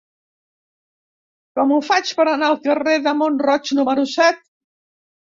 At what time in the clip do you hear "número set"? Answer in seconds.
3.81-4.41